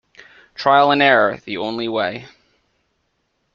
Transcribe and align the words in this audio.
Trial 0.55 0.89
and 0.89 0.99
error. 0.99 1.37
The 1.45 1.57
only 1.57 1.87
way. 1.87 2.25